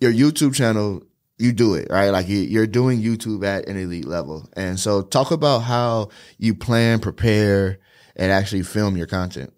your 0.00 0.12
YouTube 0.12 0.54
channel, 0.54 1.02
you 1.38 1.52
do 1.52 1.74
it 1.74 1.88
right. 1.90 2.10
Like 2.10 2.28
you, 2.28 2.38
you're 2.38 2.66
doing 2.66 3.00
YouTube 3.00 3.44
at 3.44 3.68
an 3.68 3.76
elite 3.76 4.06
level, 4.06 4.48
and 4.54 4.78
so 4.78 5.02
talk 5.02 5.30
about 5.30 5.60
how 5.60 6.10
you 6.38 6.54
plan, 6.54 7.00
prepare, 7.00 7.78
and 8.16 8.32
actually 8.32 8.62
film 8.62 8.96
your 8.96 9.06
content. 9.06 9.52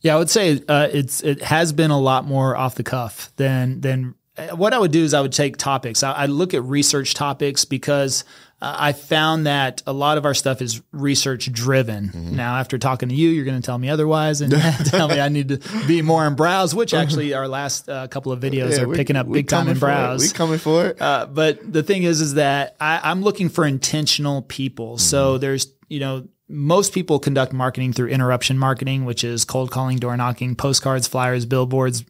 Yeah, 0.00 0.16
I 0.16 0.18
would 0.18 0.30
say 0.30 0.62
uh, 0.68 0.88
it's 0.92 1.22
it 1.22 1.42
has 1.42 1.72
been 1.72 1.90
a 1.90 1.98
lot 1.98 2.26
more 2.26 2.56
off 2.56 2.74
the 2.74 2.82
cuff 2.82 3.32
than 3.36 3.80
than 3.80 4.14
what 4.52 4.72
I 4.72 4.78
would 4.78 4.90
do 4.90 5.04
is 5.04 5.14
I 5.14 5.20
would 5.20 5.32
take 5.32 5.56
topics. 5.56 6.02
I, 6.02 6.12
I 6.12 6.26
look 6.26 6.54
at 6.54 6.62
research 6.64 7.14
topics 7.14 7.64
because 7.64 8.24
uh, 8.60 8.74
I 8.78 8.92
found 8.92 9.46
that 9.46 9.82
a 9.86 9.92
lot 9.92 10.18
of 10.18 10.24
our 10.24 10.34
stuff 10.34 10.60
is 10.60 10.82
research 10.90 11.52
driven. 11.52 12.08
Mm-hmm. 12.08 12.36
Now, 12.36 12.56
after 12.56 12.76
talking 12.76 13.08
to 13.10 13.14
you, 13.14 13.28
you're 13.28 13.44
going 13.44 13.60
to 13.60 13.64
tell 13.64 13.78
me 13.78 13.90
otherwise 13.90 14.40
and 14.40 14.52
tell 14.86 15.06
me 15.06 15.20
I 15.20 15.28
need 15.28 15.48
to 15.50 15.86
be 15.86 16.02
more 16.02 16.26
in 16.26 16.34
browse, 16.34 16.74
which 16.74 16.94
actually 16.94 17.34
our 17.34 17.46
last 17.46 17.88
uh, 17.88 18.08
couple 18.08 18.32
of 18.32 18.40
videos 18.40 18.72
yeah, 18.72 18.82
are 18.82 18.88
we, 18.88 18.96
picking 18.96 19.16
up 19.16 19.30
big 19.30 19.48
time 19.48 19.68
in 19.68 19.78
browse. 19.78 20.22
We 20.22 20.30
coming 20.30 20.58
for 20.58 20.86
it. 20.86 21.00
Uh, 21.00 21.26
but 21.26 21.72
the 21.72 21.82
thing 21.82 22.02
is, 22.02 22.20
is 22.20 22.34
that 22.34 22.74
I, 22.80 23.10
am 23.10 23.22
looking 23.22 23.48
for 23.48 23.64
intentional 23.64 24.42
people. 24.42 24.94
Mm-hmm. 24.94 25.00
So 25.00 25.38
there's 25.38 25.72
you 25.88 26.00
know 26.00 26.26
most 26.46 26.92
people 26.92 27.18
conduct 27.18 27.54
marketing 27.54 27.94
through 27.94 28.08
interruption 28.08 28.58
marketing, 28.58 29.06
which 29.06 29.24
is 29.24 29.46
cold 29.46 29.70
calling, 29.70 29.96
door 29.96 30.14
knocking, 30.14 30.54
postcards, 30.54 31.08
flyers, 31.08 31.46
billboards, 31.46 32.04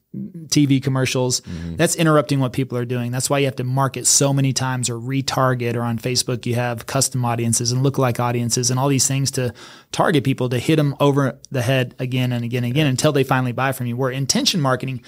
TV 0.48 0.82
commercials. 0.82 1.40
Mm-hmm. 1.42 1.76
That's 1.76 1.94
interrupting 1.94 2.40
what 2.40 2.52
people 2.52 2.76
are 2.76 2.84
doing. 2.84 3.12
That's 3.12 3.30
why 3.30 3.38
you 3.38 3.44
have 3.44 3.56
to 3.56 3.64
market 3.64 4.08
so 4.08 4.32
many 4.32 4.52
times 4.52 4.90
or 4.90 4.94
retarget 4.98 5.76
or 5.76 5.82
on 5.82 6.00
Facebook 6.00 6.46
you 6.46 6.56
have 6.56 6.86
custom 6.86 7.24
audiences 7.24 7.70
and 7.70 7.84
lookalike 7.84 8.18
audiences 8.18 8.70
and 8.70 8.80
all 8.80 8.88
these 8.88 9.06
things 9.06 9.30
to 9.32 9.54
target 9.92 10.24
people 10.24 10.48
to 10.48 10.58
hit 10.58 10.76
them 10.76 10.96
over 10.98 11.38
the 11.50 11.62
head 11.62 11.94
again 12.00 12.32
and 12.32 12.44
again 12.44 12.64
and 12.64 12.72
again 12.72 12.86
until 12.88 13.12
they 13.12 13.24
finally 13.24 13.52
buy 13.52 13.70
from 13.70 13.86
you. 13.86 13.96
Where 13.96 14.10
intention 14.10 14.60
marketing, 14.60 15.04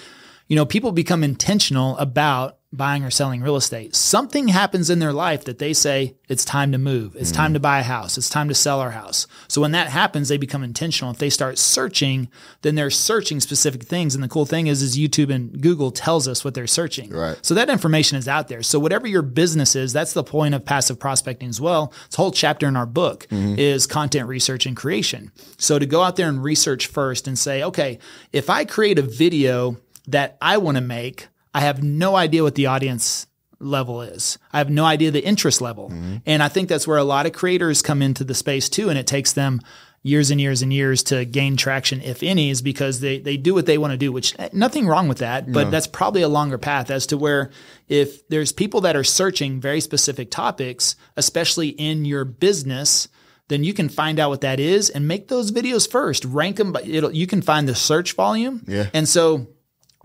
you 0.47 0.55
know, 0.55 0.65
people 0.65 0.93
become 0.93 1.21
intentional 1.21 1.97
about 1.97 2.59
buying 2.77 3.03
or 3.03 3.09
selling 3.09 3.41
real 3.41 3.55
estate. 3.55 3.95
Something 3.95 4.47
happens 4.47 4.89
in 4.89 4.99
their 4.99 5.13
life 5.13 5.45
that 5.45 5.59
they 5.59 5.73
say, 5.73 6.15
it's 6.29 6.45
time 6.45 6.71
to 6.73 6.77
move. 6.77 7.15
It's 7.15 7.31
mm. 7.31 7.35
time 7.35 7.53
to 7.53 7.59
buy 7.59 7.79
a 7.79 7.83
house. 7.83 8.17
It's 8.17 8.29
time 8.29 8.47
to 8.49 8.53
sell 8.53 8.79
our 8.79 8.91
house. 8.91 9.27
So 9.47 9.61
when 9.61 9.71
that 9.71 9.87
happens, 9.87 10.29
they 10.29 10.37
become 10.37 10.63
intentional. 10.63 11.11
If 11.11 11.17
they 11.17 11.29
start 11.29 11.57
searching, 11.57 12.29
then 12.61 12.75
they're 12.75 12.89
searching 12.89 13.39
specific 13.39 13.83
things. 13.83 14.13
And 14.13 14.23
the 14.23 14.27
cool 14.27 14.45
thing 14.45 14.67
is, 14.67 14.81
is 14.81 14.97
YouTube 14.97 15.33
and 15.33 15.61
Google 15.61 15.91
tells 15.91 16.27
us 16.27 16.45
what 16.45 16.53
they're 16.53 16.67
searching. 16.67 17.09
Right. 17.09 17.37
So 17.41 17.53
that 17.55 17.69
information 17.69 18.17
is 18.17 18.27
out 18.27 18.47
there. 18.47 18.61
So 18.61 18.79
whatever 18.79 19.07
your 19.07 19.21
business 19.21 19.75
is, 19.75 19.93
that's 19.93 20.13
the 20.13 20.23
point 20.23 20.53
of 20.53 20.65
passive 20.65 20.99
prospecting 20.99 21.49
as 21.49 21.59
well. 21.59 21.93
It's 22.05 22.17
a 22.17 22.21
whole 22.21 22.31
chapter 22.31 22.67
in 22.67 22.75
our 22.75 22.85
book 22.85 23.27
mm-hmm. 23.29 23.57
is 23.57 23.87
content 23.87 24.27
research 24.27 24.65
and 24.65 24.75
creation. 24.75 25.31
So 25.57 25.79
to 25.79 25.85
go 25.85 26.03
out 26.03 26.17
there 26.17 26.29
and 26.29 26.43
research 26.43 26.87
first 26.87 27.27
and 27.27 27.39
say, 27.39 27.63
okay, 27.63 27.99
if 28.33 28.49
I 28.49 28.65
create 28.65 28.99
a 28.99 29.03
video 29.03 29.77
that 30.07 30.37
I 30.41 30.57
want 30.57 30.75
to 30.75 30.81
make, 30.81 31.27
I 31.57 31.61
have 31.61 31.81
no 31.81 32.15
idea 32.15 32.43
what 32.43 32.53
the 32.53 32.67
audience 32.67 33.25
level 33.59 34.03
is. 34.03 34.37
I 34.53 34.59
have 34.59 34.69
no 34.69 34.85
idea 34.85 35.09
the 35.09 35.25
interest 35.25 35.59
level. 35.59 35.89
Mm-hmm. 35.89 36.17
And 36.27 36.43
I 36.43 36.49
think 36.49 36.69
that's 36.69 36.87
where 36.87 36.99
a 36.99 37.03
lot 37.03 37.25
of 37.25 37.33
creators 37.33 37.81
come 37.81 38.03
into 38.03 38.23
the 38.23 38.35
space 38.35 38.69
too. 38.69 38.89
And 38.89 38.99
it 38.99 39.07
takes 39.07 39.33
them 39.33 39.61
years 40.03 40.29
and 40.29 40.39
years 40.39 40.61
and 40.61 40.71
years 40.71 41.01
to 41.03 41.25
gain 41.25 41.57
traction, 41.57 41.99
if 42.01 42.21
any, 42.21 42.51
is 42.51 42.61
because 42.61 42.99
they, 42.99 43.17
they 43.17 43.37
do 43.37 43.55
what 43.55 43.65
they 43.65 43.79
want 43.79 43.89
to 43.89 43.97
do, 43.97 44.11
which 44.11 44.35
eh, 44.37 44.49
nothing 44.53 44.85
wrong 44.85 45.07
with 45.07 45.17
that, 45.17 45.51
but 45.51 45.63
no. 45.63 45.69
that's 45.71 45.87
probably 45.87 46.21
a 46.21 46.27
longer 46.27 46.59
path 46.59 46.91
as 46.91 47.07
to 47.07 47.17
where 47.17 47.49
if 47.87 48.27
there's 48.29 48.51
people 48.51 48.81
that 48.81 48.95
are 48.95 49.03
searching 49.03 49.59
very 49.59 49.81
specific 49.81 50.29
topics, 50.29 50.95
especially 51.15 51.69
in 51.69 52.05
your 52.05 52.23
business, 52.23 53.07
then 53.47 53.63
you 53.63 53.73
can 53.73 53.89
find 53.89 54.19
out 54.19 54.29
what 54.29 54.41
that 54.41 54.59
is 54.59 54.91
and 54.91 55.07
make 55.07 55.27
those 55.27 55.51
videos 55.51 55.89
first. 55.89 56.23
Rank 56.23 56.57
them, 56.57 56.71
but 56.71 56.85
you 56.85 57.25
can 57.25 57.41
find 57.41 57.67
the 57.67 57.73
search 57.73 58.13
volume. 58.13 58.63
Yeah. 58.67 58.91
And 58.93 59.09
so 59.09 59.47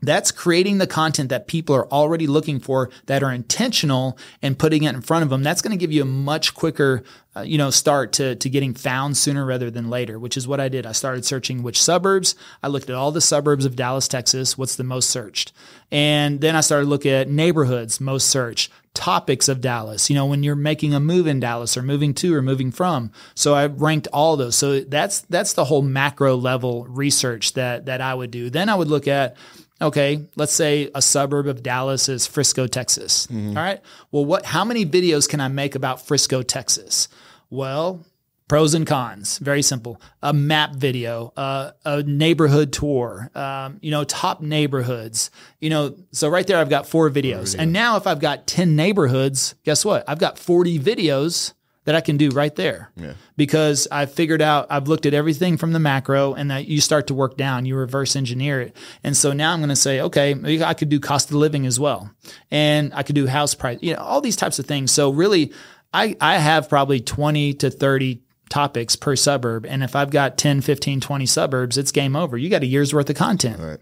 that's 0.02 0.32
creating 0.32 0.78
the 0.78 0.86
content 0.86 1.28
that 1.30 1.46
people 1.46 1.74
are 1.74 1.86
already 1.88 2.26
looking 2.26 2.58
for 2.58 2.90
that 3.06 3.22
are 3.22 3.32
intentional 3.32 4.18
and 4.42 4.58
putting 4.58 4.82
it 4.82 4.94
in 4.94 5.00
front 5.00 5.22
of 5.22 5.30
them. 5.30 5.42
That's 5.42 5.62
going 5.62 5.70
to 5.70 5.80
give 5.80 5.92
you 5.92 6.02
a 6.02 6.06
much 6.06 6.54
quicker, 6.54 7.04
uh, 7.36 7.42
you 7.42 7.56
know, 7.56 7.70
start 7.70 8.12
to, 8.14 8.34
to 8.34 8.50
getting 8.50 8.74
found 8.74 9.16
sooner 9.16 9.46
rather 9.46 9.70
than 9.70 9.88
later, 9.88 10.18
which 10.18 10.36
is 10.36 10.48
what 10.48 10.60
I 10.60 10.68
did. 10.68 10.86
I 10.86 10.92
started 10.92 11.24
searching 11.24 11.62
which 11.62 11.80
suburbs. 11.80 12.34
I 12.62 12.68
looked 12.68 12.90
at 12.90 12.96
all 12.96 13.12
the 13.12 13.20
suburbs 13.20 13.64
of 13.64 13.76
Dallas, 13.76 14.08
Texas. 14.08 14.58
What's 14.58 14.76
the 14.76 14.84
most 14.84 15.08
searched? 15.08 15.52
And 15.92 16.40
then 16.40 16.56
I 16.56 16.62
started 16.62 16.88
looking 16.88 17.12
at 17.12 17.28
neighborhoods, 17.28 18.00
most 18.00 18.28
searched, 18.28 18.72
topics 18.94 19.48
of 19.48 19.60
Dallas, 19.60 20.10
you 20.10 20.16
know, 20.16 20.26
when 20.26 20.42
you're 20.42 20.54
making 20.54 20.94
a 20.94 21.00
move 21.00 21.26
in 21.26 21.40
Dallas 21.40 21.76
or 21.76 21.82
moving 21.82 22.12
to 22.14 22.34
or 22.34 22.42
moving 22.42 22.70
from. 22.70 23.10
So 23.34 23.54
I 23.54 23.66
ranked 23.66 24.08
all 24.12 24.36
those. 24.36 24.56
So 24.56 24.80
that's, 24.80 25.20
that's 25.22 25.54
the 25.54 25.64
whole 25.64 25.80
macro 25.80 26.36
level 26.36 26.84
research 26.86 27.54
that, 27.54 27.86
that 27.86 28.00
I 28.00 28.14
would 28.14 28.30
do. 28.30 28.50
Then 28.50 28.68
I 28.68 28.74
would 28.74 28.88
look 28.88 29.08
at, 29.08 29.36
okay, 29.82 30.24
let's 30.36 30.52
say 30.52 30.90
a 30.94 31.02
suburb 31.02 31.46
of 31.46 31.62
Dallas 31.62 32.08
is 32.08 32.26
Frisco, 32.26 32.66
Texas. 32.66 33.26
Mm-hmm. 33.26 33.56
All 33.56 33.62
right. 33.62 33.80
Well, 34.10 34.24
what, 34.24 34.44
how 34.46 34.64
many 34.64 34.86
videos 34.86 35.28
can 35.28 35.40
I 35.40 35.48
make 35.48 35.74
about 35.74 36.06
Frisco, 36.06 36.42
Texas? 36.42 37.08
Well, 37.50 38.04
pros 38.48 38.74
and 38.74 38.86
cons, 38.86 39.38
very 39.38 39.62
simple. 39.62 40.00
A 40.22 40.32
map 40.32 40.74
video, 40.74 41.32
uh, 41.36 41.72
a 41.84 42.02
neighborhood 42.02 42.72
tour, 42.72 43.30
um, 43.34 43.78
you 43.80 43.90
know, 43.90 44.04
top 44.04 44.40
neighborhoods, 44.40 45.30
you 45.60 45.70
know, 45.70 45.96
so 46.12 46.28
right 46.28 46.46
there, 46.46 46.58
I've 46.58 46.70
got 46.70 46.86
four 46.86 47.10
videos. 47.10 47.56
And 47.58 47.72
now 47.72 47.96
if 47.96 48.06
I've 48.06 48.20
got 48.20 48.46
10 48.46 48.76
neighborhoods, 48.76 49.54
guess 49.64 49.84
what? 49.84 50.04
I've 50.08 50.18
got 50.18 50.38
40 50.38 50.78
videos 50.78 51.54
that 51.84 51.94
I 51.94 52.00
can 52.00 52.16
do 52.16 52.30
right 52.30 52.54
there. 52.54 52.90
Yeah. 52.96 53.14
Because 53.36 53.88
I've 53.90 54.12
figured 54.12 54.40
out, 54.40 54.66
I've 54.70 54.88
looked 54.88 55.06
at 55.06 55.14
everything 55.14 55.56
from 55.56 55.72
the 55.72 55.80
macro 55.80 56.34
and 56.34 56.50
that 56.50 56.66
you 56.66 56.80
start 56.80 57.08
to 57.08 57.14
work 57.14 57.36
down, 57.36 57.66
you 57.66 57.76
reverse 57.76 58.14
engineer 58.14 58.60
it. 58.60 58.76
And 59.02 59.16
so 59.16 59.32
now 59.32 59.52
I'm 59.52 59.58
going 59.58 59.68
to 59.70 59.76
say, 59.76 60.00
okay, 60.00 60.62
I 60.62 60.74
could 60.74 60.88
do 60.88 61.00
cost 61.00 61.30
of 61.30 61.36
living 61.36 61.66
as 61.66 61.80
well. 61.80 62.10
And 62.50 62.94
I 62.94 63.02
could 63.02 63.16
do 63.16 63.26
house 63.26 63.54
price, 63.54 63.78
you 63.82 63.94
know, 63.94 64.00
all 64.00 64.20
these 64.20 64.36
types 64.36 64.58
of 64.58 64.66
things. 64.66 64.92
So 64.92 65.10
really, 65.10 65.52
I, 65.92 66.16
I 66.20 66.38
have 66.38 66.68
probably 66.68 67.00
20 67.00 67.54
to 67.54 67.70
30 67.70 68.22
topics 68.48 68.96
per 68.96 69.16
suburb. 69.16 69.66
And 69.66 69.82
if 69.82 69.96
I've 69.96 70.10
got 70.10 70.38
10, 70.38 70.60
15, 70.60 71.00
20 71.00 71.26
suburbs, 71.26 71.78
it's 71.78 71.90
game 71.90 72.14
over. 72.14 72.36
You 72.36 72.48
got 72.48 72.62
a 72.62 72.66
year's 72.66 72.94
worth 72.94 73.10
of 73.10 73.16
content. 73.16 73.58
Right. 73.60 73.80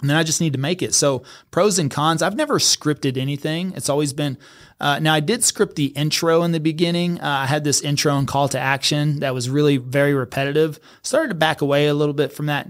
And 0.00 0.08
then 0.08 0.16
I 0.16 0.22
just 0.22 0.40
need 0.40 0.52
to 0.52 0.58
make 0.58 0.80
it. 0.80 0.94
So 0.94 1.24
pros 1.50 1.78
and 1.78 1.90
cons. 1.90 2.22
I've 2.22 2.36
never 2.36 2.58
scripted 2.58 3.16
anything. 3.16 3.72
It's 3.74 3.88
always 3.88 4.12
been. 4.12 4.38
Uh, 4.80 5.00
now 5.00 5.12
I 5.12 5.20
did 5.20 5.42
script 5.42 5.74
the 5.74 5.86
intro 5.86 6.42
in 6.42 6.52
the 6.52 6.60
beginning. 6.60 7.20
Uh, 7.20 7.26
I 7.26 7.46
had 7.46 7.64
this 7.64 7.80
intro 7.80 8.16
and 8.16 8.28
call 8.28 8.48
to 8.50 8.60
action 8.60 9.20
that 9.20 9.34
was 9.34 9.50
really 9.50 9.76
very 9.76 10.14
repetitive. 10.14 10.78
Started 11.02 11.28
to 11.28 11.34
back 11.34 11.62
away 11.62 11.88
a 11.88 11.94
little 11.94 12.14
bit 12.14 12.32
from 12.32 12.46
that 12.46 12.68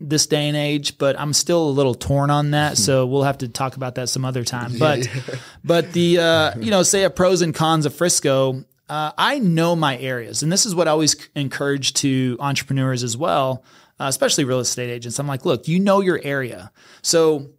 this 0.00 0.26
day 0.26 0.48
and 0.48 0.56
age, 0.56 0.98
but 0.98 1.18
I'm 1.18 1.32
still 1.32 1.68
a 1.68 1.70
little 1.70 1.94
torn 1.94 2.30
on 2.30 2.50
that. 2.50 2.76
So 2.84 3.06
we'll 3.06 3.22
have 3.22 3.38
to 3.38 3.48
talk 3.48 3.76
about 3.76 3.94
that 3.94 4.10
some 4.10 4.26
other 4.26 4.44
time. 4.44 4.76
But 4.78 5.08
but 5.64 5.92
the 5.92 6.18
uh, 6.18 6.58
you 6.58 6.70
know 6.70 6.82
say 6.82 7.04
a 7.04 7.10
pros 7.10 7.40
and 7.40 7.54
cons 7.54 7.86
of 7.86 7.94
Frisco. 7.94 8.64
Uh, 8.86 9.12
I 9.16 9.38
know 9.38 9.74
my 9.74 9.96
areas, 9.96 10.42
and 10.42 10.52
this 10.52 10.66
is 10.66 10.74
what 10.74 10.86
I 10.86 10.90
always 10.90 11.16
encourage 11.34 11.94
to 11.94 12.36
entrepreneurs 12.40 13.02
as 13.02 13.16
well 13.16 13.64
uh, 14.00 14.04
especially 14.04 14.44
real 14.44 14.60
estate 14.60 14.90
agents. 14.90 15.18
I'm 15.18 15.26
like, 15.26 15.44
look, 15.44 15.68
you 15.68 15.80
know 15.80 16.00
your 16.00 16.20
area. 16.22 16.72
So 17.02 17.50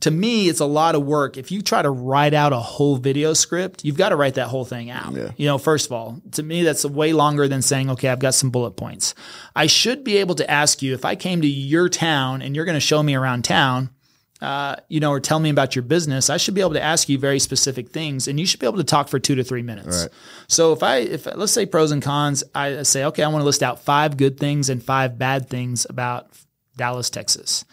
to 0.00 0.10
me, 0.10 0.48
it's 0.48 0.60
a 0.60 0.66
lot 0.66 0.94
of 0.94 1.04
work. 1.04 1.36
If 1.36 1.52
you 1.52 1.60
try 1.62 1.82
to 1.82 1.90
write 1.90 2.32
out 2.32 2.52
a 2.52 2.58
whole 2.58 2.96
video 2.96 3.34
script, 3.34 3.84
you've 3.84 3.98
got 3.98 4.10
to 4.10 4.16
write 4.16 4.34
that 4.34 4.48
whole 4.48 4.64
thing 4.64 4.90
out. 4.90 5.14
Yeah. 5.14 5.30
You 5.36 5.46
know, 5.46 5.58
first 5.58 5.86
of 5.86 5.92
all, 5.92 6.20
to 6.32 6.42
me, 6.42 6.62
that's 6.62 6.84
way 6.84 7.12
longer 7.12 7.48
than 7.48 7.60
saying, 7.60 7.90
okay, 7.90 8.08
I've 8.08 8.18
got 8.18 8.34
some 8.34 8.50
bullet 8.50 8.72
points. 8.72 9.14
I 9.54 9.66
should 9.66 10.02
be 10.02 10.16
able 10.18 10.34
to 10.36 10.50
ask 10.50 10.80
you 10.80 10.94
if 10.94 11.04
I 11.04 11.16
came 11.16 11.42
to 11.42 11.48
your 11.48 11.88
town 11.88 12.40
and 12.40 12.56
you're 12.56 12.64
going 12.64 12.76
to 12.76 12.80
show 12.80 13.02
me 13.02 13.14
around 13.14 13.44
town, 13.44 13.90
uh, 14.40 14.76
you 14.88 15.00
know, 15.00 15.10
or 15.10 15.20
tell 15.20 15.38
me 15.38 15.50
about 15.50 15.76
your 15.76 15.82
business, 15.82 16.30
I 16.30 16.36
should 16.36 16.54
be 16.54 16.60
able 16.60 16.72
to 16.74 16.82
ask 16.82 17.08
you 17.08 17.18
very 17.18 17.38
specific 17.38 17.90
things, 17.90 18.28
and 18.28 18.40
you 18.40 18.46
should 18.46 18.60
be 18.60 18.66
able 18.66 18.78
to 18.78 18.84
talk 18.84 19.08
for 19.08 19.18
two 19.18 19.34
to 19.34 19.44
three 19.44 19.62
minutes. 19.62 20.02
Right. 20.02 20.12
So 20.48 20.72
if 20.72 20.82
I, 20.82 20.96
if 20.98 21.26
let's 21.26 21.52
say 21.52 21.66
pros 21.66 21.90
and 21.90 22.02
cons, 22.02 22.42
I 22.54 22.82
say, 22.82 23.04
okay, 23.04 23.22
I 23.22 23.28
want 23.28 23.42
to 23.42 23.46
list 23.46 23.62
out 23.62 23.80
five 23.80 24.16
good 24.16 24.38
things 24.38 24.68
and 24.70 24.82
five 24.82 25.18
bad 25.18 25.48
things 25.48 25.86
about 25.88 26.30
Dallas, 26.76 27.10
Texas. 27.10 27.64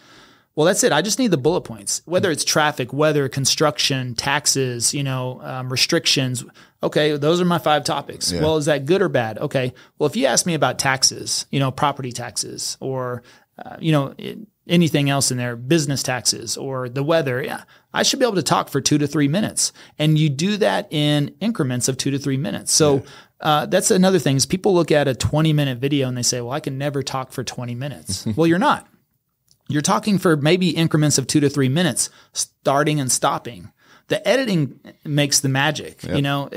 Well, 0.54 0.66
that's 0.66 0.82
it. 0.82 0.90
I 0.90 1.02
just 1.02 1.20
need 1.20 1.30
the 1.30 1.36
bullet 1.36 1.60
points. 1.60 2.02
Whether 2.04 2.32
it's 2.32 2.44
traffic, 2.44 2.92
weather, 2.92 3.28
construction, 3.28 4.16
taxes, 4.16 4.92
you 4.92 5.04
know, 5.04 5.40
um, 5.40 5.70
restrictions. 5.70 6.44
Okay, 6.82 7.16
those 7.16 7.40
are 7.40 7.44
my 7.44 7.58
five 7.58 7.84
topics. 7.84 8.32
Yeah. 8.32 8.40
Well, 8.40 8.56
is 8.56 8.64
that 8.64 8.84
good 8.84 9.00
or 9.00 9.08
bad? 9.08 9.38
Okay. 9.38 9.72
Well, 9.98 10.08
if 10.08 10.16
you 10.16 10.26
ask 10.26 10.46
me 10.46 10.54
about 10.54 10.80
taxes, 10.80 11.46
you 11.52 11.60
know, 11.60 11.70
property 11.70 12.10
taxes, 12.10 12.76
or 12.80 13.22
uh, 13.58 13.76
you 13.80 13.92
know. 13.92 14.14
It, 14.18 14.38
anything 14.68 15.08
else 15.08 15.30
in 15.30 15.38
there, 15.38 15.56
business 15.56 16.02
taxes 16.02 16.56
or 16.56 16.88
the 16.88 17.02
weather. 17.02 17.42
Yeah, 17.42 17.62
I 17.92 18.02
should 18.02 18.18
be 18.18 18.24
able 18.24 18.36
to 18.36 18.42
talk 18.42 18.68
for 18.68 18.80
two 18.80 18.98
to 18.98 19.06
three 19.06 19.28
minutes. 19.28 19.72
And 19.98 20.18
you 20.18 20.28
do 20.28 20.56
that 20.58 20.92
in 20.92 21.34
increments 21.40 21.88
of 21.88 21.96
two 21.96 22.10
to 22.10 22.18
three 22.18 22.36
minutes. 22.36 22.72
So 22.72 23.02
uh, 23.40 23.66
that's 23.66 23.90
another 23.90 24.18
thing 24.18 24.36
is 24.36 24.46
people 24.46 24.74
look 24.74 24.90
at 24.90 25.08
a 25.08 25.14
20 25.14 25.52
minute 25.52 25.78
video 25.78 26.08
and 26.08 26.16
they 26.16 26.22
say, 26.22 26.40
well, 26.40 26.52
I 26.52 26.60
can 26.60 26.78
never 26.78 27.02
talk 27.02 27.32
for 27.32 27.44
20 27.44 27.74
minutes. 27.74 28.26
well, 28.36 28.46
you're 28.46 28.58
not. 28.58 28.86
You're 29.68 29.82
talking 29.82 30.18
for 30.18 30.36
maybe 30.36 30.70
increments 30.70 31.18
of 31.18 31.26
two 31.26 31.40
to 31.40 31.50
three 31.50 31.68
minutes, 31.68 32.08
starting 32.32 33.00
and 33.00 33.12
stopping. 33.12 33.70
The 34.06 34.26
editing 34.26 34.80
makes 35.04 35.40
the 35.40 35.50
magic. 35.50 36.02
Yep. 36.02 36.16
You 36.16 36.22
know, 36.22 36.48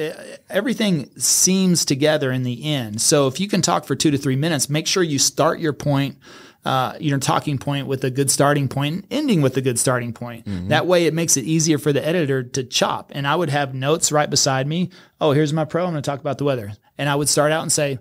everything 0.50 1.10
seems 1.18 1.84
together 1.84 2.32
in 2.32 2.44
the 2.44 2.64
end. 2.64 3.02
So 3.02 3.28
if 3.28 3.42
you 3.42 3.50
can 3.50 3.62
talk 3.62 3.84
for 3.84 3.98
two 3.98 4.12
to 4.12 4.18
three 4.18 4.38
minutes, 4.38 4.70
make 4.70 4.88
sure 4.88 5.04
you 5.04 5.20
start 5.20 5.60
your 5.60 5.74
point 5.74 6.18
uh, 6.64 6.94
you 7.00 7.12
know, 7.12 7.18
talking 7.18 7.58
point 7.58 7.88
with 7.88 8.04
a 8.04 8.12
good 8.12 8.30
starting 8.30 8.68
point 8.68 8.96
and 8.96 9.08
ending 9.10 9.42
with 9.42 9.58
a 9.58 9.62
good 9.62 9.80
starting 9.80 10.14
point. 10.14 10.46
That 10.70 10.86
way 10.86 11.06
it 11.06 11.14
makes 11.14 11.38
it 11.38 11.44
easier 11.46 11.78
for 11.78 11.92
the 11.92 12.06
editor 12.06 12.44
to 12.44 12.64
chop. 12.64 13.12
And 13.16 13.28
I 13.28 13.36
would 13.36 13.50
have 13.50 13.74
notes 13.74 14.12
right 14.12 14.30
beside 14.30 14.68
me. 14.68 14.90
Oh, 15.20 15.32
here's 15.32 15.54
my 15.54 15.66
pro. 15.66 15.86
I'm 15.86 15.92
going 15.92 16.04
to 16.04 16.10
talk 16.10 16.20
about 16.20 16.38
the 16.38 16.44
weather. 16.44 16.74
And 16.98 17.10
I 17.10 17.16
would 17.16 17.30
start 17.30 17.52
out 17.52 17.64
and 17.64 17.72
say, 17.72 17.98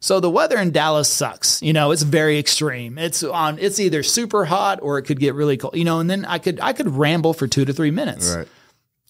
so 0.00 0.18
the 0.18 0.30
weather 0.30 0.58
in 0.58 0.72
Dallas 0.72 1.08
sucks. 1.08 1.62
You 1.62 1.72
know, 1.72 1.90
it's 1.92 2.02
very 2.02 2.38
extreme. 2.38 2.98
It's 2.98 3.22
on 3.22 3.58
it's 3.58 3.78
either 3.78 4.02
super 4.02 4.46
hot 4.46 4.80
or 4.82 4.98
it 4.98 5.02
could 5.02 5.20
get 5.20 5.34
really 5.34 5.58
cold. 5.58 5.76
You 5.76 5.84
know, 5.84 6.00
and 6.00 6.08
then 6.08 6.24
I 6.24 6.38
could 6.38 6.58
I 6.60 6.72
could 6.72 6.88
ramble 6.88 7.34
for 7.34 7.46
2 7.46 7.66
to 7.66 7.72
3 7.72 7.90
minutes. 7.90 8.34
Right. 8.34 8.48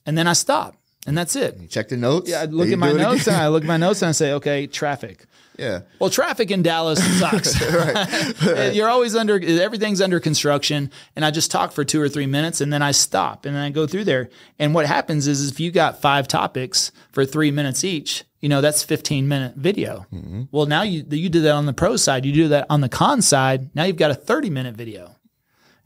And 0.05 0.19
then 0.19 0.27
I 0.27 0.33
stop. 0.33 0.77
And 1.07 1.17
that's 1.17 1.35
it. 1.35 1.57
You 1.59 1.67
check 1.67 1.89
the 1.89 1.97
notes. 1.97 2.29
Yeah, 2.29 2.43
I 2.43 2.45
look 2.45 2.69
at 2.69 2.79
my 2.79 2.93
notes 2.93 3.23
again. 3.23 3.35
and 3.35 3.43
I 3.43 3.49
look 3.49 3.63
at 3.63 3.67
my 3.69 3.79
notes 3.79 4.03
and 4.03 4.11
I 4.11 4.13
say, 4.13 4.33
okay, 4.33 4.67
traffic. 4.67 5.25
Yeah. 5.59 5.81
Well, 5.99 6.11
traffic 6.11 6.51
in 6.51 6.63
Dallas 6.63 7.03
sucks. 7.19 7.61
Right. 7.71 8.75
You're 8.75 8.89
always 8.89 9.15
under 9.15 9.39
everything's 9.43 10.01
under 10.01 10.19
construction, 10.21 10.91
and 11.17 11.25
I 11.25 11.31
just 11.31 11.51
talk 11.51 11.73
for 11.73 11.85
two 11.85 12.01
or 12.01 12.09
three 12.09 12.27
minutes, 12.27 12.61
and 12.63 12.73
then 12.73 12.81
I 12.83 12.93
stop, 12.93 13.45
and 13.45 13.55
then 13.55 13.63
I 13.63 13.71
go 13.71 13.87
through 13.87 14.05
there. 14.05 14.31
And 14.59 14.75
what 14.75 14.87
happens 14.87 15.27
is, 15.27 15.51
if 15.51 15.61
you 15.61 15.71
got 15.71 16.01
five 16.01 16.27
topics 16.29 16.93
for 17.13 17.27
three 17.27 17.51
minutes 17.51 17.85
each, 17.85 18.25
you 18.41 18.49
know 18.49 18.63
that's 18.63 18.83
15 18.83 19.29
minute 19.29 19.55
video. 19.57 20.07
Mm-hmm. 20.13 20.45
Well, 20.51 20.65
now 20.67 20.83
you 20.83 21.05
you 21.11 21.29
do 21.29 21.43
that 21.43 21.53
on 21.53 21.67
the 21.67 21.75
pro 21.75 21.97
side, 21.97 22.25
you 22.25 22.33
do 22.33 22.49
that 22.49 22.67
on 22.71 22.81
the 22.81 22.89
con 22.89 23.21
side. 23.21 23.69
Now 23.75 23.85
you've 23.85 23.97
got 23.97 24.11
a 24.11 24.15
30 24.15 24.49
minute 24.49 24.75
video. 24.77 25.17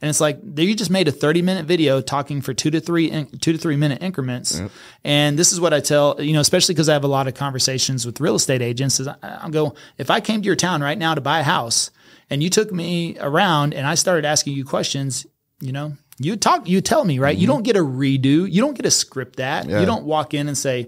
And 0.05 0.11
it's 0.11 0.21
like 0.21 0.37
you 0.55 0.75
just 0.75 0.91
made 0.91 1.07
a 1.07 1.11
30 1.11 1.41
minute 1.41 1.65
video 1.65 1.99
talking 1.99 2.39
for 2.39 2.53
two 2.53 2.69
to 2.69 2.79
three, 2.79 3.09
in, 3.09 3.25
two 3.25 3.53
to 3.53 3.57
three 3.57 3.75
minute 3.75 4.03
increments. 4.03 4.61
And 5.03 5.35
this 5.35 5.51
is 5.51 5.59
what 5.59 5.73
I 5.73 5.79
tell, 5.79 6.21
you 6.21 6.33
know, 6.33 6.41
especially 6.41 6.75
because 6.75 6.89
I 6.89 6.93
have 6.93 7.03
a 7.03 7.07
lot 7.07 7.27
of 7.27 7.33
conversations 7.33 8.05
with 8.05 8.21
real 8.21 8.35
estate 8.35 8.61
agents 8.61 8.99
is 8.99 9.07
I, 9.07 9.15
I'll 9.23 9.49
go, 9.49 9.73
if 9.97 10.11
I 10.11 10.19
came 10.19 10.43
to 10.43 10.45
your 10.45 10.55
town 10.55 10.83
right 10.83 10.95
now 10.95 11.15
to 11.15 11.21
buy 11.21 11.39
a 11.39 11.43
house 11.43 11.89
and 12.29 12.43
you 12.43 12.51
took 12.51 12.71
me 12.71 13.17
around 13.19 13.73
and 13.73 13.87
I 13.87 13.95
started 13.95 14.25
asking 14.25 14.53
you 14.53 14.63
questions, 14.63 15.25
you 15.59 15.71
know, 15.71 15.97
you 16.19 16.35
talk, 16.35 16.69
you 16.69 16.81
tell 16.81 17.03
me, 17.03 17.17
right? 17.17 17.35
You 17.35 17.47
mm-hmm. 17.47 17.53
don't 17.55 17.63
get 17.63 17.75
a 17.75 17.79
redo. 17.79 18.47
You 18.47 18.61
don't 18.61 18.75
get 18.75 18.85
a 18.85 18.91
script 18.91 19.37
that 19.37 19.67
you 19.67 19.87
don't 19.87 20.05
walk 20.05 20.35
in 20.35 20.47
and 20.47 20.55
say, 20.55 20.87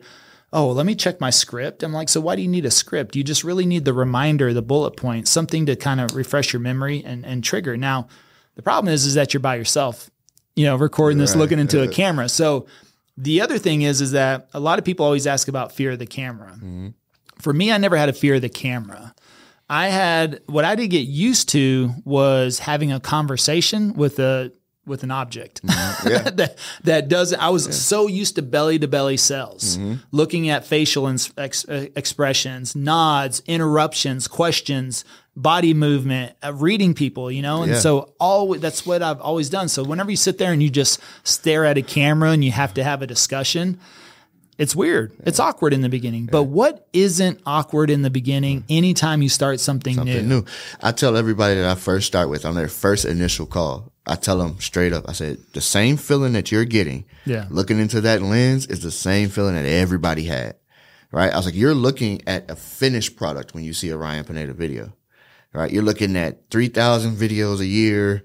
Oh, 0.53 0.69
let 0.69 0.85
me 0.85 0.93
check 0.93 1.19
my 1.19 1.31
script. 1.31 1.81
I'm 1.81 1.91
like, 1.91 2.07
so 2.07 2.21
why 2.21 2.35
do 2.35 2.43
you 2.43 2.47
need 2.47 2.65
a 2.65 2.71
script? 2.71 3.15
You 3.15 3.23
just 3.23 3.43
really 3.43 3.65
need 3.65 3.83
the 3.83 3.93
reminder, 3.93 4.53
the 4.53 4.61
bullet 4.61 4.95
point, 4.95 5.27
something 5.27 5.65
to 5.65 5.75
kind 5.75 5.99
of 5.99 6.15
refresh 6.15 6.53
your 6.53 6.59
memory 6.59 7.03
and, 7.03 7.25
and 7.25 7.43
trigger. 7.43 7.75
Now, 7.75 8.07
the 8.57 8.63
problem 8.63 8.91
is, 8.91 9.05
is 9.05 9.13
that 9.13 9.33
you're 9.33 9.39
by 9.39 9.55
yourself, 9.55 10.09
you 10.55 10.65
know, 10.65 10.75
recording 10.75 11.19
this, 11.19 11.35
looking 11.35 11.59
into 11.59 11.83
a 11.83 11.87
camera. 11.87 12.27
So 12.27 12.65
the 13.15 13.39
other 13.39 13.59
thing 13.59 13.83
is, 13.83 14.01
is 14.01 14.11
that 14.11 14.49
a 14.53 14.59
lot 14.59 14.79
of 14.79 14.83
people 14.83 15.05
always 15.05 15.27
ask 15.27 15.47
about 15.47 15.71
fear 15.71 15.91
of 15.91 15.99
the 15.99 16.07
camera. 16.07 16.53
Mm-hmm. 16.53 16.89
For 17.39 17.53
me, 17.53 17.71
I 17.71 17.77
never 17.77 17.95
had 17.95 18.09
a 18.09 18.13
fear 18.13 18.35
of 18.35 18.41
the 18.41 18.49
camera. 18.49 19.13
I 19.69 19.89
had 19.89 20.41
what 20.47 20.65
I 20.65 20.73
did 20.73 20.87
get 20.87 21.05
used 21.05 21.49
to 21.49 21.93
was 22.03 22.57
having 22.59 22.91
a 22.91 22.99
conversation 22.99 23.93
with 23.93 24.17
a 24.17 24.51
with 24.87 25.03
an 25.03 25.11
object 25.11 25.61
mm-hmm. 25.61 26.35
that 26.37 26.57
that 26.83 27.09
does. 27.09 27.33
I 27.33 27.49
was 27.49 27.79
so 27.79 28.07
used 28.07 28.35
to 28.35 28.41
belly 28.41 28.79
to 28.79 28.87
belly 28.87 29.17
sales, 29.17 29.77
mm-hmm. 29.77 29.95
looking 30.11 30.49
at 30.49 30.65
facial 30.65 31.05
ins- 31.07 31.31
ex, 31.37 31.67
uh, 31.67 31.87
expressions, 31.95 32.75
nods, 32.75 33.43
interruptions, 33.45 34.27
questions, 34.27 35.05
body 35.37 35.73
movement, 35.73 36.33
uh, 36.43 36.51
reading 36.53 36.93
people. 36.93 37.31
You 37.31 37.41
know, 37.43 37.61
and 37.63 37.71
Yeah. 37.73 37.79
so 37.79 38.13
all 38.19 38.53
that's 38.55 38.85
what 38.85 39.01
I've 39.01 39.21
always 39.21 39.49
done. 39.49 39.69
So 39.69 39.83
whenever 39.83 40.11
you 40.11 40.17
sit 40.17 40.37
there 40.37 40.51
and 40.51 40.61
you 40.61 40.69
just 40.69 40.99
stare 41.23 41.63
at 41.63 41.77
a 41.77 41.81
camera 41.81 42.31
and 42.31 42.43
you 42.43 42.51
have 42.51 42.73
to 42.73 42.83
have 42.83 43.01
a 43.01 43.07
discussion, 43.07 43.79
it's 44.57 44.75
weird. 44.75 45.11
It's 45.23 45.39
awkward 45.39 45.71
in 45.73 45.81
the 45.81 45.89
beginning. 45.89 46.25
But 46.31 46.43
what 46.43 46.87
isn't 46.91 47.39
awkward 47.45 47.91
in 47.91 48.01
the 48.01 48.09
beginning 48.09 48.63
anytime 48.67 49.21
you 49.21 49.29
start 49.29 49.59
something, 49.59 49.95
new? 49.95 49.99
Something 50.01 50.27
new. 50.27 50.45
I 50.81 50.91
tell 50.91 51.15
everybody 51.15 51.55
that 51.55 51.65
I 51.69 51.75
first 51.75 52.07
start 52.07 52.27
with 52.29 52.43
on 52.43 52.55
their 52.55 52.67
first 52.67 53.05
initial 53.05 53.45
call, 53.45 53.91
I 54.07 54.15
tell 54.15 54.39
them 54.39 54.55
straight 54.59 54.93
up, 54.93 55.05
I 55.07 55.11
said, 55.13 55.37
the 55.53 55.61
same 55.61 55.95
feeling 55.97 56.33
that 56.33 56.51
you're 56.51 56.65
getting, 56.65 57.05
Yeah. 57.25 57.45
looking 57.51 57.77
into 57.77 58.01
that 58.01 58.23
lens 58.23 58.65
is 58.65 58.79
the 58.79 58.89
same 58.89 59.29
feeling 59.29 59.53
that 59.53 59.65
everybody 59.67 60.23
had. 60.23 60.55
Right. 61.11 61.31
I 61.31 61.37
was 61.37 61.45
like, 61.45 61.55
you're 61.55 61.75
looking 61.75 62.21
at 62.27 62.49
a 62.49 62.55
finished 62.55 63.15
product 63.15 63.53
when 63.53 63.63
you 63.63 63.73
see 63.73 63.89
a 63.89 63.97
Ryan 63.97 64.23
Pineda 64.25 64.53
video. 64.53 64.91
Right. 65.57 65.71
You're 65.71 65.81
looking 65.81 66.15
at 66.15 66.51
3,000 66.51 67.15
videos 67.15 67.61
a 67.61 67.65
year, 67.65 68.23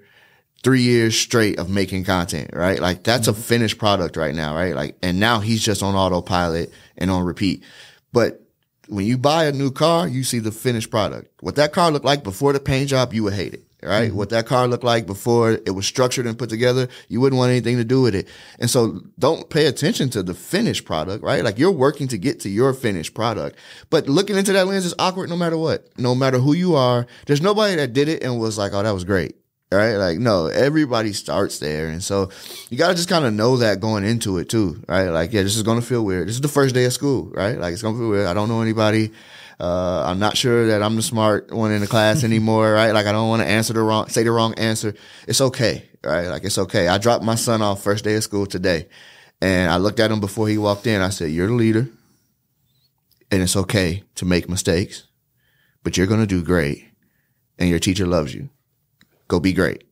three 0.62 0.82
years 0.82 1.18
straight 1.18 1.58
of 1.58 1.70
making 1.70 2.04
content, 2.04 2.50
right? 2.52 2.78
Like 2.78 3.04
that's 3.04 3.26
a 3.26 3.32
mm-hmm. 3.32 3.40
finished 3.40 3.78
product 3.78 4.18
right 4.18 4.34
now, 4.34 4.54
right? 4.54 4.76
Like, 4.76 4.98
and 5.02 5.18
now 5.18 5.40
he's 5.40 5.62
just 5.62 5.82
on 5.82 5.94
autopilot 5.94 6.70
and 6.98 7.10
on 7.10 7.24
repeat. 7.24 7.64
But 8.12 8.42
when 8.88 9.06
you 9.06 9.16
buy 9.16 9.46
a 9.46 9.52
new 9.52 9.70
car, 9.70 10.06
you 10.06 10.24
see 10.24 10.40
the 10.40 10.52
finished 10.52 10.90
product. 10.90 11.30
What 11.40 11.56
that 11.56 11.72
car 11.72 11.90
looked 11.90 12.04
like 12.04 12.22
before 12.22 12.52
the 12.52 12.60
paint 12.60 12.90
job, 12.90 13.14
you 13.14 13.22
would 13.24 13.32
hate 13.32 13.54
it, 13.54 13.64
right? 13.82 14.08
Mm-hmm. 14.08 14.16
What 14.16 14.30
that 14.30 14.46
car 14.46 14.68
looked 14.68 14.84
like 14.84 15.06
before 15.06 15.52
it 15.52 15.74
was 15.74 15.86
structured 15.86 16.26
and 16.26 16.38
put 16.38 16.50
together, 16.50 16.88
you 17.08 17.20
wouldn't 17.20 17.38
want 17.38 17.50
anything 17.50 17.76
to 17.76 17.84
do 17.84 18.02
with 18.02 18.14
it. 18.14 18.28
And 18.58 18.70
so 18.70 19.00
don't 19.18 19.48
pay 19.50 19.66
attention 19.66 20.10
to 20.10 20.22
the 20.22 20.34
finished 20.34 20.84
product, 20.84 21.22
right? 21.22 21.44
Like 21.44 21.58
you're 21.58 21.72
working 21.72 22.08
to 22.08 22.18
get 22.18 22.40
to 22.40 22.48
your 22.48 22.72
finished 22.74 23.14
product. 23.14 23.58
But 23.90 24.08
looking 24.08 24.36
into 24.36 24.52
that 24.52 24.66
lens 24.66 24.86
is 24.86 24.94
awkward 24.98 25.30
no 25.30 25.36
matter 25.36 25.56
what, 25.56 25.88
no 25.98 26.14
matter 26.14 26.38
who 26.38 26.54
you 26.54 26.74
are. 26.74 27.06
There's 27.26 27.42
nobody 27.42 27.76
that 27.76 27.92
did 27.92 28.08
it 28.08 28.22
and 28.22 28.38
was 28.38 28.58
like, 28.58 28.72
oh, 28.72 28.82
that 28.82 28.92
was 28.92 29.04
great 29.04 29.36
right? 29.72 29.96
Like, 29.96 30.18
no, 30.18 30.46
everybody 30.46 31.12
starts 31.12 31.58
there. 31.58 31.88
And 31.88 32.02
so 32.02 32.30
you 32.70 32.78
got 32.78 32.88
to 32.88 32.94
just 32.94 33.08
kind 33.08 33.24
of 33.24 33.32
know 33.32 33.56
that 33.58 33.80
going 33.80 34.04
into 34.04 34.38
it 34.38 34.48
too, 34.48 34.82
right? 34.88 35.08
Like, 35.08 35.32
yeah, 35.32 35.42
this 35.42 35.56
is 35.56 35.62
going 35.62 35.80
to 35.80 35.86
feel 35.86 36.04
weird. 36.04 36.28
This 36.28 36.36
is 36.36 36.40
the 36.40 36.48
first 36.48 36.74
day 36.74 36.84
of 36.84 36.92
school, 36.92 37.30
right? 37.30 37.58
Like, 37.58 37.72
it's 37.72 37.82
going 37.82 37.94
to 37.94 38.00
feel 38.00 38.08
weird. 38.10 38.26
I 38.26 38.34
don't 38.34 38.48
know 38.48 38.60
anybody. 38.60 39.12
Uh, 39.58 40.04
I'm 40.06 40.18
not 40.18 40.36
sure 40.36 40.68
that 40.68 40.82
I'm 40.82 40.96
the 40.96 41.02
smart 41.02 41.52
one 41.52 41.72
in 41.72 41.80
the 41.80 41.86
class 41.86 42.24
anymore, 42.24 42.72
right? 42.72 42.92
Like, 42.92 43.06
I 43.06 43.12
don't 43.12 43.28
want 43.28 43.42
to 43.42 43.48
answer 43.48 43.72
the 43.72 43.82
wrong, 43.82 44.08
say 44.08 44.22
the 44.22 44.32
wrong 44.32 44.54
answer. 44.54 44.94
It's 45.26 45.40
okay, 45.40 45.88
right? 46.04 46.28
Like, 46.28 46.44
it's 46.44 46.58
okay. 46.58 46.88
I 46.88 46.98
dropped 46.98 47.24
my 47.24 47.36
son 47.36 47.62
off 47.62 47.82
first 47.82 48.04
day 48.04 48.14
of 48.14 48.22
school 48.22 48.46
today 48.46 48.88
and 49.40 49.70
I 49.70 49.76
looked 49.76 50.00
at 50.00 50.10
him 50.10 50.20
before 50.20 50.48
he 50.48 50.58
walked 50.58 50.86
in. 50.86 51.00
I 51.00 51.08
said, 51.08 51.30
you're 51.30 51.48
the 51.48 51.54
leader 51.54 51.88
and 53.30 53.42
it's 53.42 53.56
okay 53.56 54.04
to 54.16 54.24
make 54.24 54.48
mistakes, 54.48 55.04
but 55.82 55.96
you're 55.96 56.06
going 56.06 56.20
to 56.20 56.26
do 56.26 56.44
great 56.44 56.88
and 57.58 57.68
your 57.68 57.78
teacher 57.78 58.06
loves 58.06 58.34
you 58.34 58.50
go 59.32 59.40
be 59.40 59.52
great. 59.54 59.84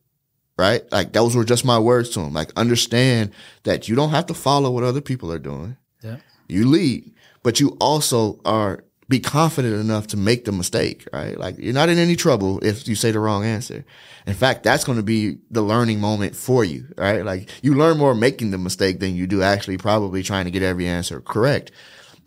Right? 0.57 0.83
Like 0.91 1.13
those 1.13 1.35
were 1.35 1.43
just 1.43 1.65
my 1.65 1.79
words 1.79 2.11
to 2.11 2.19
him. 2.19 2.33
Like 2.33 2.51
understand 2.55 3.31
that 3.63 3.89
you 3.89 3.95
don't 3.95 4.11
have 4.11 4.27
to 4.27 4.35
follow 4.35 4.69
what 4.69 4.83
other 4.83 5.01
people 5.01 5.31
are 5.31 5.39
doing. 5.39 5.75
Yeah. 6.03 6.17
You 6.47 6.67
lead, 6.67 7.11
but 7.41 7.59
you 7.59 7.75
also 7.79 8.39
are 8.45 8.83
be 9.09 9.19
confident 9.19 9.75
enough 9.75 10.07
to 10.07 10.17
make 10.17 10.45
the 10.45 10.51
mistake, 10.51 11.05
right? 11.11 11.37
Like 11.37 11.57
you're 11.57 11.73
not 11.73 11.89
in 11.89 11.97
any 11.97 12.15
trouble 12.15 12.63
if 12.63 12.87
you 12.87 12.95
say 12.95 13.11
the 13.11 13.19
wrong 13.19 13.43
answer. 13.43 13.83
In 14.25 14.33
fact, 14.33 14.63
that's 14.63 14.85
going 14.85 14.97
to 14.97 15.03
be 15.03 15.37
the 15.49 15.61
learning 15.61 15.99
moment 15.99 16.35
for 16.35 16.63
you, 16.63 16.87
right? 16.97 17.25
Like 17.25 17.49
you 17.61 17.73
learn 17.73 17.97
more 17.97 18.15
making 18.15 18.51
the 18.51 18.57
mistake 18.57 18.99
than 18.99 19.15
you 19.15 19.27
do 19.27 19.41
actually 19.41 19.77
probably 19.77 20.23
trying 20.23 20.45
to 20.45 20.51
get 20.51 20.63
every 20.63 20.87
answer 20.87 21.19
correct. 21.19 21.71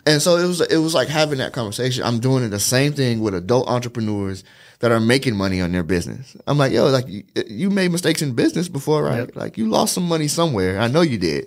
And 0.07 0.21
so 0.21 0.37
it 0.37 0.47
was 0.47 0.61
it 0.61 0.77
was 0.79 0.95
like 0.95 1.09
having 1.09 1.39
that 1.39 1.53
conversation. 1.53 2.05
I'm 2.05 2.21
doing 2.21 2.49
the 2.51 2.61
same 2.61 2.93
thing 2.93 3.21
with 3.21 3.35
adult 3.35 3.69
entrepreneurs 3.69 4.45
that 4.81 4.93
are 4.93 5.01
making 5.01 5.35
money 5.35 5.63
on 5.63 5.73
their 5.73 5.83
business. 5.83 6.37
I'm 6.47 6.59
like, 6.59 6.73
yo, 6.73 6.89
like 6.89 7.09
you, 7.09 7.25
you 7.47 7.71
made 7.71 7.91
mistakes 7.91 8.21
in 8.21 8.35
business 8.35 8.69
before, 8.69 9.03
right? 9.03 9.35
Like 9.35 9.57
you 9.57 9.69
lost 9.69 9.95
some 9.95 10.07
money 10.07 10.29
somewhere. 10.29 10.79
I 10.79 10.89
know 10.89 11.01
you 11.01 11.17
did. 11.17 11.47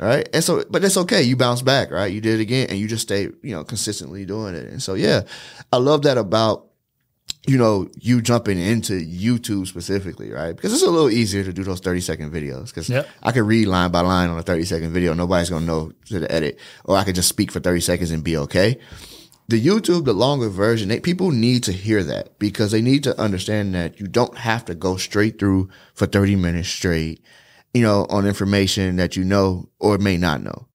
Right. 0.00 0.28
And 0.32 0.44
so, 0.44 0.64
but 0.70 0.84
it's 0.84 0.96
okay. 0.96 1.22
You 1.22 1.34
bounce 1.36 1.60
back, 1.60 1.90
right? 1.90 2.12
You 2.12 2.20
did 2.20 2.38
it 2.38 2.42
again 2.42 2.68
and 2.70 2.78
you 2.78 2.86
just 2.86 3.02
stay, 3.02 3.22
you 3.42 3.50
know, 3.50 3.64
consistently 3.64 4.24
doing 4.24 4.54
it. 4.54 4.66
And 4.66 4.80
so, 4.80 4.94
yeah, 4.94 5.22
I 5.72 5.78
love 5.78 6.02
that 6.02 6.16
about, 6.16 6.67
you 7.46 7.56
know, 7.56 7.88
you 7.96 8.20
jumping 8.20 8.58
into 8.58 8.94
YouTube 9.00 9.66
specifically, 9.68 10.30
right? 10.30 10.54
Because 10.54 10.72
it's 10.72 10.82
a 10.82 10.90
little 10.90 11.10
easier 11.10 11.44
to 11.44 11.52
do 11.52 11.64
those 11.64 11.80
30 11.80 12.00
second 12.00 12.32
videos 12.32 12.66
because 12.66 12.88
Yep. 12.90 13.08
I 13.22 13.32
could 13.32 13.44
read 13.44 13.68
line 13.68 13.90
by 13.90 14.00
line 14.00 14.28
on 14.28 14.38
a 14.38 14.42
30 14.42 14.64
second 14.64 14.92
video. 14.92 15.14
Nobody's 15.14 15.48
going 15.50 15.62
to 15.62 15.66
know 15.66 15.92
to 16.06 16.18
the 16.18 16.30
edit 16.30 16.58
or 16.84 16.96
I 16.96 17.04
could 17.04 17.14
just 17.14 17.28
speak 17.28 17.50
for 17.50 17.60
30 17.60 17.80
seconds 17.80 18.10
and 18.10 18.22
be 18.24 18.36
okay. 18.36 18.78
The 19.48 19.64
YouTube, 19.64 20.04
the 20.04 20.12
longer 20.12 20.50
version, 20.50 20.88
they, 20.90 21.00
people 21.00 21.30
need 21.30 21.64
to 21.64 21.72
hear 21.72 22.04
that 22.04 22.38
because 22.38 22.70
they 22.70 22.82
need 22.82 23.02
to 23.04 23.18
understand 23.18 23.74
that 23.74 23.98
you 23.98 24.06
don't 24.06 24.36
have 24.36 24.66
to 24.66 24.74
go 24.74 24.98
straight 24.98 25.38
through 25.38 25.70
for 25.94 26.06
30 26.06 26.36
minutes 26.36 26.68
straight, 26.68 27.22
you 27.72 27.80
know, 27.80 28.06
on 28.10 28.26
information 28.26 28.96
that 28.96 29.16
you 29.16 29.24
know 29.24 29.70
or 29.78 29.96
may 29.96 30.18
not 30.18 30.42
know. 30.42 30.66